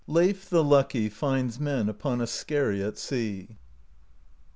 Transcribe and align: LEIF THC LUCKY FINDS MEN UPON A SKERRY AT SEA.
LEIF 0.07 0.49
THC 0.49 0.67
LUCKY 0.67 1.09
FINDS 1.09 1.59
MEN 1.59 1.87
UPON 1.87 2.21
A 2.21 2.25
SKERRY 2.25 2.81
AT 2.81 2.97
SEA. 2.97 3.49